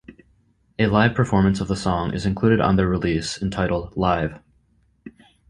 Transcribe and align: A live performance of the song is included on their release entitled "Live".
A 0.79 0.87
live 0.87 1.13
performance 1.13 1.61
of 1.61 1.67
the 1.67 1.75
song 1.75 2.11
is 2.11 2.25
included 2.25 2.59
on 2.59 2.75
their 2.75 2.87
release 2.87 3.39
entitled 3.39 3.95
"Live". 3.95 4.41